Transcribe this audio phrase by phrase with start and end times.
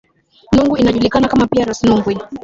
[0.55, 2.17] Nungwi inajulikana pia kama Ras Nungwi